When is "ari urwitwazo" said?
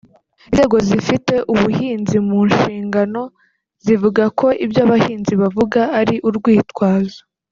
5.99-7.21